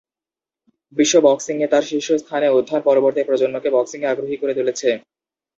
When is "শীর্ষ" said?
1.89-2.07